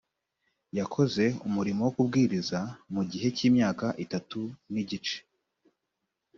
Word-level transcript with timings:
yakoze 0.77 1.23
umurimo 1.47 1.81
wo 1.85 1.91
kubwiriza 1.95 2.59
mu 2.93 3.01
gihe 3.11 3.27
cy’imyaka 3.37 3.87
itatu 4.05 4.39
n’igice 4.71 5.17